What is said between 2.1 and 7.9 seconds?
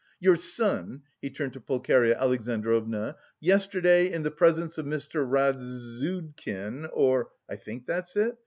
Alexandrovna, "yesterday in the presence of Mr. Razsudkin (or... I think